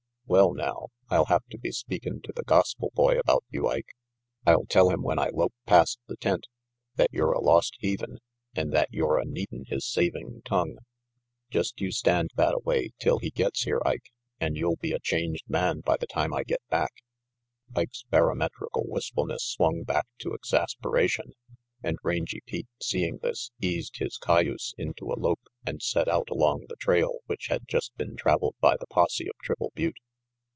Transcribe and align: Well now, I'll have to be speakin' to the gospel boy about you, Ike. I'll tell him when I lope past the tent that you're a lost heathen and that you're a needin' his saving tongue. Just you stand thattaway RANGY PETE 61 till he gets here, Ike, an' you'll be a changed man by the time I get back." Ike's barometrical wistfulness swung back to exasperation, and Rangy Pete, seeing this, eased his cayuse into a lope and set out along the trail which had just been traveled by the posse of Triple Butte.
Well 0.27 0.53
now, 0.53 0.87
I'll 1.09 1.25
have 1.25 1.43
to 1.47 1.57
be 1.57 1.73
speakin' 1.73 2.21
to 2.21 2.31
the 2.33 2.45
gospel 2.45 2.89
boy 2.95 3.19
about 3.19 3.43
you, 3.49 3.67
Ike. 3.67 3.93
I'll 4.47 4.65
tell 4.65 4.89
him 4.89 5.01
when 5.03 5.19
I 5.19 5.27
lope 5.27 5.53
past 5.65 5.99
the 6.07 6.15
tent 6.15 6.47
that 6.95 7.11
you're 7.11 7.33
a 7.33 7.41
lost 7.41 7.75
heathen 7.79 8.19
and 8.55 8.71
that 8.71 8.87
you're 8.93 9.19
a 9.19 9.25
needin' 9.25 9.65
his 9.67 9.85
saving 9.85 10.41
tongue. 10.45 10.77
Just 11.49 11.81
you 11.81 11.91
stand 11.91 12.29
thattaway 12.37 12.55
RANGY 12.75 12.91
PETE 12.91 12.93
61 12.93 12.93
till 12.99 13.19
he 13.19 13.29
gets 13.31 13.63
here, 13.63 13.81
Ike, 13.85 14.09
an' 14.39 14.55
you'll 14.55 14.77
be 14.77 14.93
a 14.93 15.01
changed 15.01 15.49
man 15.49 15.81
by 15.81 15.97
the 15.97 16.07
time 16.07 16.33
I 16.33 16.43
get 16.45 16.65
back." 16.69 16.93
Ike's 17.75 18.03
barometrical 18.03 18.85
wistfulness 18.87 19.43
swung 19.45 19.83
back 19.83 20.07
to 20.19 20.33
exasperation, 20.33 21.33
and 21.83 21.97
Rangy 22.03 22.39
Pete, 22.45 22.69
seeing 22.81 23.17
this, 23.17 23.51
eased 23.59 23.97
his 23.97 24.17
cayuse 24.17 24.73
into 24.77 25.11
a 25.11 25.19
lope 25.19 25.49
and 25.65 25.81
set 25.83 26.07
out 26.07 26.29
along 26.29 26.67
the 26.69 26.77
trail 26.77 27.19
which 27.25 27.47
had 27.47 27.67
just 27.67 27.93
been 27.97 28.15
traveled 28.15 28.55
by 28.61 28.77
the 28.79 28.87
posse 28.87 29.25
of 29.27 29.35
Triple 29.43 29.73
Butte. 29.75 29.97